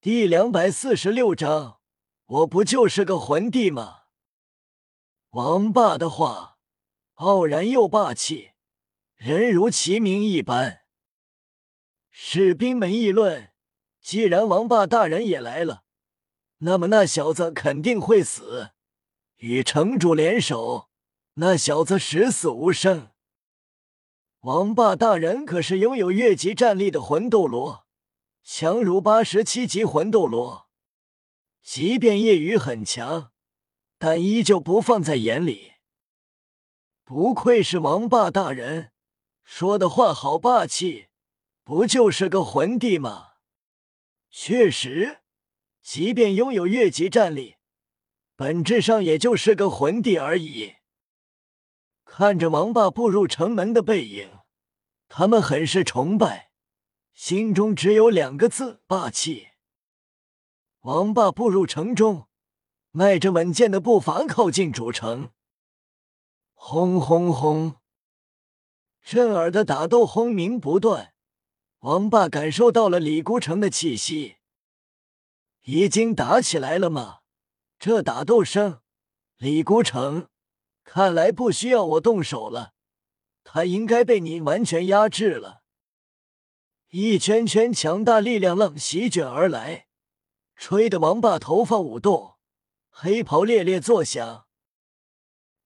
[0.00, 1.80] 第两百四十六章，
[2.26, 4.02] 我不就是个魂帝吗？
[5.30, 6.58] 王霸的话
[7.14, 8.52] 傲然又霸气，
[9.16, 10.82] 人如其名一般。
[12.12, 13.50] 士兵们议论：
[14.00, 15.82] 既然王霸大人也来了，
[16.58, 18.70] 那么那小子肯定会死。
[19.38, 20.90] 与城主联手，
[21.34, 23.10] 那小子十死无生。
[24.42, 27.87] 王霸大人可是拥有越级战力的魂斗罗。
[28.42, 30.68] 强如八十七级魂斗罗，
[31.62, 33.32] 即便夜雨很强，
[33.98, 35.74] 但依旧不放在眼里。
[37.04, 38.92] 不愧是王霸大人，
[39.44, 41.08] 说的话好霸气，
[41.64, 43.28] 不就是个魂帝吗？
[44.30, 45.20] 确实，
[45.82, 47.56] 即便拥有越级战力，
[48.36, 50.76] 本质上也就是个魂帝而已。
[52.04, 54.40] 看着王霸步入城门的背影，
[55.08, 56.47] 他们很是崇拜。
[57.18, 59.48] 心中只有两个字：霸气。
[60.82, 62.28] 王霸步入城中，
[62.92, 65.32] 迈着稳健的步伐靠近主城。
[66.54, 67.74] 轰轰轰！
[69.02, 71.12] 震耳的打斗轰鸣不断。
[71.80, 74.36] 王霸感受到了李孤城的气息。
[75.64, 77.22] 已经打起来了吗？
[77.80, 78.78] 这打斗声，
[79.38, 80.28] 李孤城，
[80.84, 82.74] 看来不需要我动手了。
[83.42, 85.64] 他应该被你完全压制了。
[86.90, 89.88] 一圈圈强大力量浪席卷而来，
[90.56, 92.36] 吹得王霸头发舞动，
[92.88, 94.46] 黑袍猎猎作响。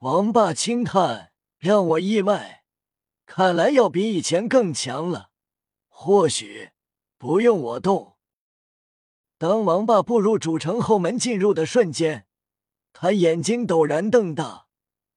[0.00, 2.64] 王霸轻叹：“让我意外，
[3.24, 5.30] 看来要比以前更强了。
[5.88, 6.72] 或许
[7.16, 8.18] 不用我动。”
[9.38, 12.26] 当王霸步入主城后门进入的瞬间，
[12.92, 14.66] 他眼睛陡然瞪大，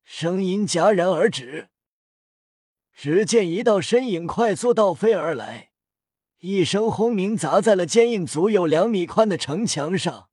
[0.05, 1.67] 声音戛然而止。
[2.93, 5.68] 只见一道身影快速倒飞而来。
[6.39, 10.29] 一声轰鸣砸在了坚硬足有两米宽的城墙上，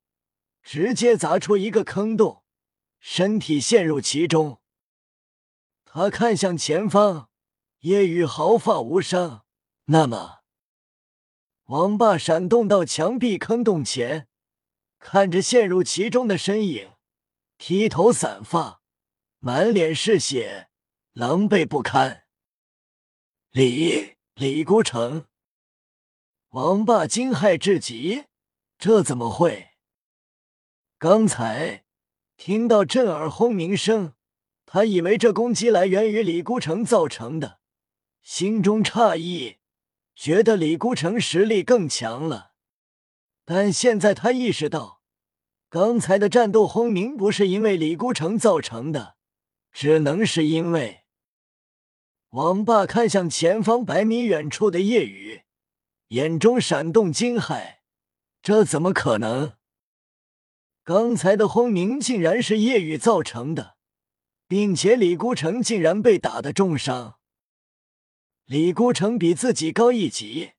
[0.63, 2.43] 直接砸出一个坑洞，
[3.01, 4.61] 身体陷入其中。
[5.83, 7.29] 他看向前方，
[7.79, 9.43] 夜雨毫发无伤。
[9.87, 10.39] 那么，
[11.65, 14.29] 王霸闪动到墙壁坑洞前，
[14.99, 16.91] 看着陷入其中的身影，
[17.57, 18.81] 披头散发，
[19.39, 20.69] 满脸是血，
[21.11, 22.23] 狼狈不堪。
[23.51, 25.25] 李李孤城。
[26.51, 28.23] 王霸惊骇至极，
[28.79, 29.71] 这怎么会？
[30.97, 31.83] 刚才
[32.37, 34.13] 听到震耳轰鸣声，
[34.65, 37.59] 他以为这攻击来源于李孤城造成的，
[38.23, 39.57] 心中诧异，
[40.15, 42.53] 觉得李孤城实力更强了。
[43.43, 45.01] 但现在他意识到，
[45.69, 49.17] 刚才的战斗轰鸣不是因为李孤城造成的，
[49.73, 51.03] 只能是因为……
[52.29, 55.43] 王霸看向前方百米远处的夜雨。
[56.09, 57.79] 眼中闪动惊骇，
[58.41, 59.57] 这怎么可能？
[60.83, 63.75] 刚才的轰鸣竟然是夜雨造成的，
[64.47, 67.19] 并且李孤城竟然被打的重伤。
[68.45, 70.53] 李孤城比自己高一级，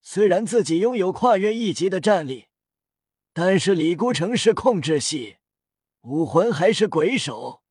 [0.00, 2.46] 虽然自己拥有跨越一级的战力，
[3.34, 5.36] 但是李孤城是控制系，
[6.00, 7.62] 武魂还是鬼手，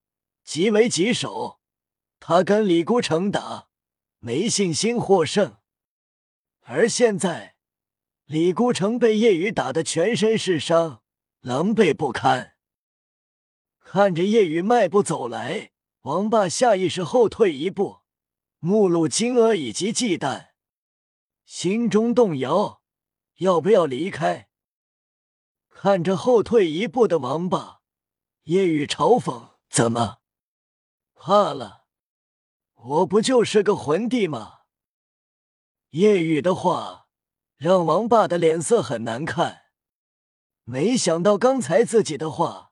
[0.44, 1.60] 极为棘手。
[2.20, 3.70] 他跟李孤城打，
[4.20, 5.58] 没信心获胜。
[6.70, 7.56] 而现在，
[8.26, 11.02] 李孤城被夜雨打得全身是伤，
[11.40, 12.58] 狼狈不堪。
[13.80, 18.00] 看着夜雨迈步走来，王霸下意识后退一步，
[18.60, 20.50] 目露惊愕以及忌惮，
[21.46, 22.82] 心中动摇，
[23.38, 24.50] 要不要离开？
[25.70, 27.80] 看着后退一步的王霸，
[28.44, 30.18] 夜雨嘲讽：“怎么
[31.16, 31.86] 怕了？
[32.74, 34.56] 我不就是个魂帝吗？”
[35.92, 37.08] 夜雨的话
[37.56, 39.64] 让王霸的脸色很难看。
[40.64, 42.72] 没想到刚才自己的话，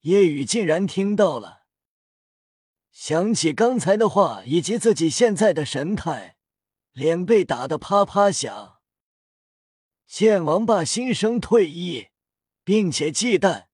[0.00, 1.66] 夜雨竟然听到了。
[2.90, 6.36] 想起刚才的话以及自己现在的神态，
[6.92, 8.80] 脸被打得啪啪响。
[10.04, 12.08] 见王霸心生退意，
[12.64, 13.66] 并且忌惮，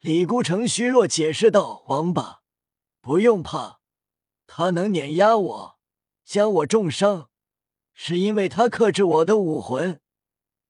[0.00, 2.42] 李孤城虚弱解释道：“王霸，
[3.02, 3.80] 不用怕，
[4.46, 5.78] 他能碾压我，
[6.24, 7.28] 将我重伤。”
[7.98, 10.00] 是因为他克制我的武魂，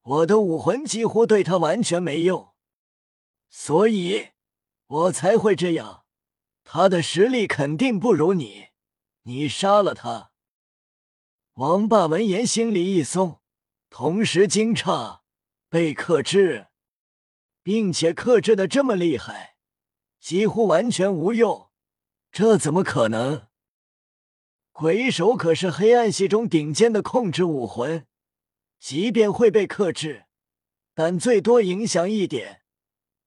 [0.03, 2.55] 我的武魂几乎对他完全没用，
[3.51, 4.29] 所以
[4.87, 6.05] 我才会这样。
[6.63, 8.69] 他的实力肯定不如你，
[9.25, 10.31] 你杀了他。
[11.55, 13.41] 王霸闻言心里一松，
[13.91, 15.23] 同时惊诧：
[15.69, 16.69] 被克制，
[17.65, 19.57] 并且克制的这么厉害，
[20.21, 21.71] 几乎完全无用，
[22.31, 23.49] 这怎么可能？
[24.79, 28.07] 鬼手可是黑暗系中顶尖的控制武魂，
[28.79, 30.27] 即便会被克制，
[30.93, 32.61] 但最多影响一点，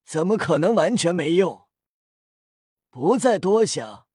[0.06, 1.66] 怎么可能完全没用？
[2.92, 4.06] 不再多想，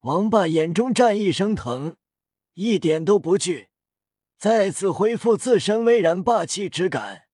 [0.00, 1.94] 王霸眼中战意升腾，
[2.54, 3.68] 一点都不惧，
[4.36, 7.28] 再次恢复自身巍然霸气之感。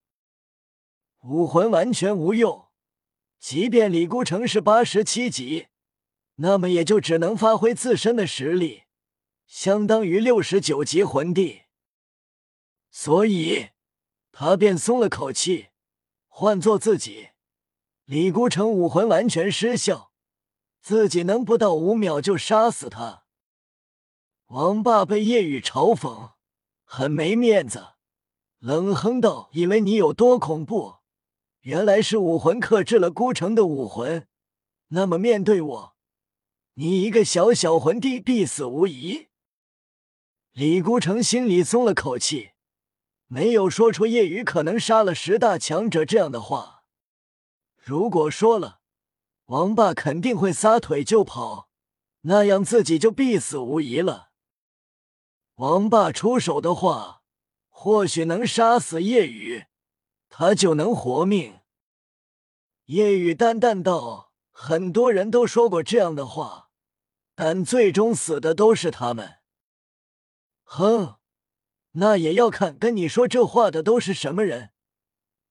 [1.22, 2.68] 武魂完全无用，
[3.38, 5.68] 即便李孤城是八十七级，
[6.34, 8.82] 那么也就只能发挥自身的实力，
[9.48, 11.62] 相当于六十九级魂帝。
[12.90, 13.70] 所以，
[14.30, 15.68] 他便松了口气。
[16.28, 17.30] 换做自己，
[18.04, 20.12] 李孤城武魂完全失效，
[20.80, 23.24] 自己能不到五秒就杀死他。
[24.46, 26.34] 王霸被叶雨嘲讽，
[26.84, 27.94] 很没面子，
[28.58, 30.98] 冷哼道：“以为你有多恐怖？”
[31.62, 34.28] 原来是武魂克制了孤城的武魂，
[34.88, 35.96] 那么面对我，
[36.74, 39.27] 你一个小小魂帝必死无疑。
[40.58, 42.50] 李孤城心里松了口气，
[43.28, 46.82] 没有说出叶雨可能杀了十大强者这样的话。
[47.76, 48.80] 如果说了，
[49.44, 51.68] 王霸肯定会撒腿就跑，
[52.22, 54.30] 那样自己就必死无疑了。
[55.58, 57.22] 王霸出手的话，
[57.68, 59.66] 或许能杀死叶雨，
[60.28, 61.60] 他就能活命。
[62.86, 66.70] 叶雨淡淡道：“很多人都说过这样的话，
[67.36, 69.36] 但最终死的都是他们。”
[70.70, 71.16] 哼，
[71.92, 74.70] 那也要看跟你说这话的都是什么人。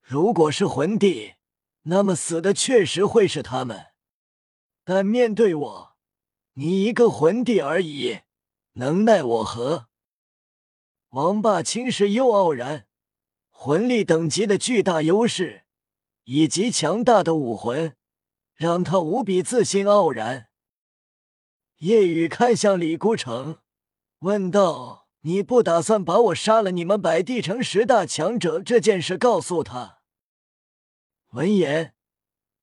[0.02, 1.34] 如果是魂帝，
[1.84, 3.88] 那么死的确实会是他们。
[4.84, 5.98] 但面对我，
[6.54, 8.20] 你一个魂帝而已，
[8.74, 9.88] 能奈我何？
[11.10, 12.88] 王霸轻视又傲然，
[13.50, 15.64] 魂力等级的巨大优势。
[16.30, 17.96] 以及强大的武魂，
[18.54, 20.50] 让他无比自信傲然。
[21.78, 23.60] 夜雨看向李孤城，
[24.20, 26.72] 问道：“你不打算把我杀了？
[26.72, 30.00] 你们百帝城十大强者这件事告诉他？”
[31.36, 31.94] 闻言，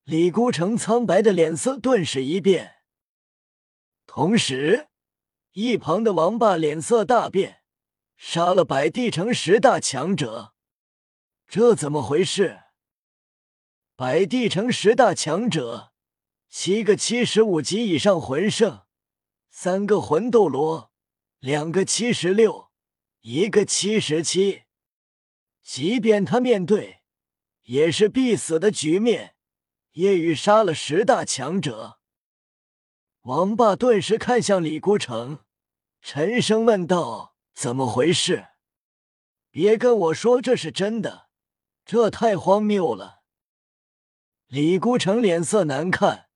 [0.04, 2.76] 李孤城苍白的脸色顿时一变，
[4.06, 4.88] 同时，
[5.52, 7.58] 一旁的王霸脸色大变
[8.16, 10.54] ：“杀了百帝城十大强者，
[11.46, 12.60] 这怎么回事？”
[13.94, 15.92] 百帝城十大强者，
[16.48, 18.84] 七个七十五级以上魂圣，
[19.50, 20.93] 三个魂斗罗，
[21.44, 22.70] 两个七十六，
[23.20, 24.62] 一个七十七。
[25.62, 27.02] 即便他面对，
[27.64, 29.36] 也是必死的局面。
[29.92, 31.98] 夜雨杀了十大强者，
[33.24, 35.40] 王霸顿时看向李孤城，
[36.00, 38.46] 沉声问道：“怎么回事？
[39.50, 41.28] 别跟我说这是真的，
[41.84, 43.22] 这太荒谬了。”
[44.48, 46.30] 李孤城脸色难看，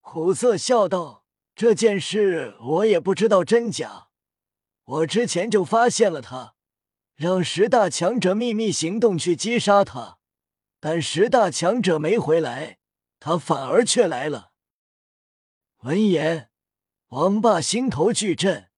[0.00, 4.07] 苦涩笑道：“这件事我也不知道真假。
[4.88, 6.54] 我之前就发现了他，
[7.14, 10.18] 让十大强者秘密行动去击杀他，
[10.80, 12.78] 但十大强者没回来，
[13.20, 14.52] 他反而却来了。”
[15.84, 16.48] 闻言，
[17.08, 18.70] 王霸心头巨震，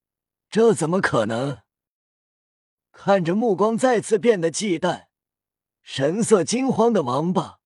[0.50, 1.58] 这怎么可能？
[2.90, 5.06] 看着目光再次变得忌惮，
[5.80, 7.60] 神色惊慌的王霸。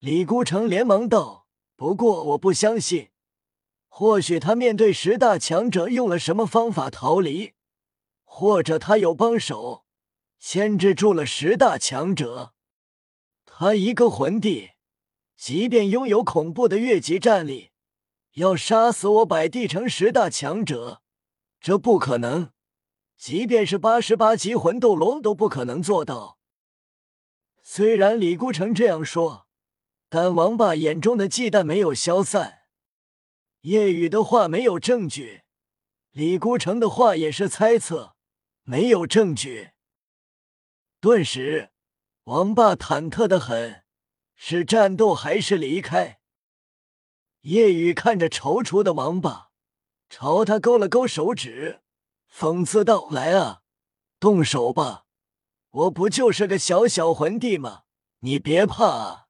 [0.00, 1.46] 李孤城连忙道
[1.76, 3.10] ：“不过我不相信，
[3.86, 7.54] 或许他面对十大强者用了什么方法逃离，
[8.38, 9.84] 或者他有帮手
[10.38, 12.54] 牵制住了十大强者。
[13.44, 14.70] 他一个魂帝，
[15.36, 17.72] 即便拥有恐怖的越级战力，
[18.34, 21.02] 要杀死我百帝城十大强者，
[21.60, 22.52] 这不可能。
[23.16, 26.38] 即便是八十八级魂斗罗都不可能做到。
[27.64, 29.48] 虽然李孤城这样说。”
[30.08, 32.60] 但王霸眼中的忌惮没有消散，
[33.62, 35.42] 叶雨的话没有证据，
[36.12, 38.14] 李孤城的话也是猜测，
[38.68, 39.70] 没有证据。
[41.00, 41.70] 顿时，
[42.24, 43.82] 王霸忐忑的很，
[44.34, 46.20] 是战斗还是离开？
[47.40, 49.52] 叶雨看着踌躇的王霸，
[50.10, 51.80] 朝他勾了勾手指，
[52.30, 53.62] 讽刺道：“来啊，
[54.20, 55.06] 动手吧！
[55.70, 57.84] 我不就是个小小魂帝吗？
[58.18, 59.28] 你别怕啊！”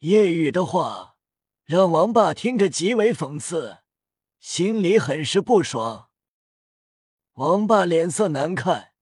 [0.00, 1.18] 叶雨的话
[1.64, 3.80] 让王霸听着极为讽刺，
[4.40, 6.08] 心里很是不爽。
[7.36, 8.92] 王霸脸色难看，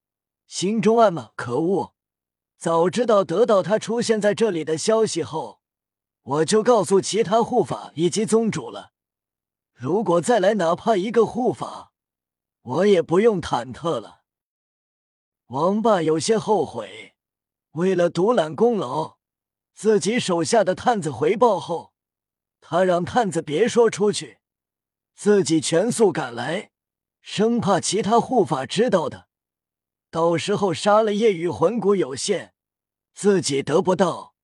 [0.48, 1.94] 心中暗骂：可恶！
[2.56, 5.60] 早知道得到他出现在这里的消息后，
[6.22, 8.90] 我就告诉其他护法以及宗主了。
[9.72, 11.92] 如果再来哪怕一个护法，
[12.62, 14.22] 我也不用忐忑了。
[15.46, 17.14] 王霸有些后悔，
[17.72, 19.18] 为了独揽功劳。
[19.72, 21.92] 自己手下的探子回报后，
[22.60, 24.38] 他让探子别说出去，
[25.14, 26.70] 自己全速赶来，
[27.26, 29.28] 生怕其他护法知道的，
[30.10, 32.52] 到时候杀了夜雨魂骨有限，
[33.14, 34.34] 自己得不到。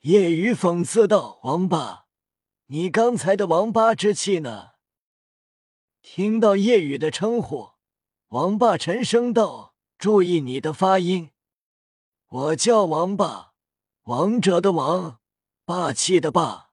[0.00, 2.06] 夜雨讽刺道：“王八，
[2.66, 4.70] 你刚才的王八之气呢？”
[6.02, 7.70] 听到夜雨的称呼，
[8.30, 11.30] 王霸沉声道：“注意你的发音，
[12.26, 13.52] 我叫王霸，
[14.02, 15.20] 王者的王，
[15.64, 16.69] 霸气的霸。”